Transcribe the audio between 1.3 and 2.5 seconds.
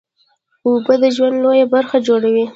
لویه برخه جوړوي